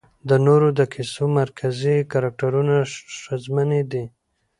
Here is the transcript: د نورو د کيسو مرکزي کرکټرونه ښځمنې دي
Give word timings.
د 0.29 0.31
نورو 0.45 0.67
د 0.79 0.81
کيسو 0.93 1.23
مرکزي 1.39 1.95
کرکټرونه 2.11 2.75
ښځمنې 3.21 3.81
دي 3.91 4.05